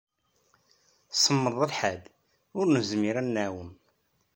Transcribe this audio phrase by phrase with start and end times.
[1.23, 2.01] Semmeḍ lḥal,
[2.57, 3.71] ur nezmir ad nɛum.